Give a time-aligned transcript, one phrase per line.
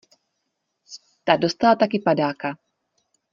[1.23, 2.57] Ta dostala taky padáka.